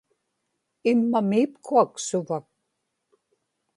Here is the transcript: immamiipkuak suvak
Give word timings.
immamiipkuak 0.91 1.91
suvak 2.07 2.45